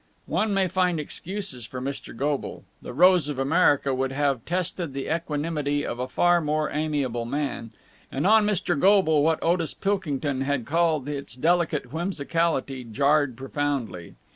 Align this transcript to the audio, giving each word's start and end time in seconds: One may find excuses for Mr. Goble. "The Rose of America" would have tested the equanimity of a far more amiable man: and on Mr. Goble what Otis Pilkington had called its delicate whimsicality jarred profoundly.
One 0.25 0.51
may 0.51 0.67
find 0.67 0.99
excuses 0.99 1.67
for 1.67 1.79
Mr. 1.79 2.17
Goble. 2.17 2.63
"The 2.81 2.91
Rose 2.91 3.29
of 3.29 3.37
America" 3.37 3.93
would 3.93 4.11
have 4.11 4.43
tested 4.45 4.93
the 4.93 5.15
equanimity 5.15 5.85
of 5.85 5.99
a 5.99 6.07
far 6.07 6.41
more 6.41 6.71
amiable 6.71 7.25
man: 7.25 7.69
and 8.11 8.25
on 8.25 8.43
Mr. 8.43 8.75
Goble 8.79 9.21
what 9.21 9.37
Otis 9.43 9.75
Pilkington 9.75 10.41
had 10.41 10.65
called 10.65 11.07
its 11.07 11.35
delicate 11.35 11.91
whimsicality 11.93 12.83
jarred 12.83 13.37
profoundly. 13.37 14.15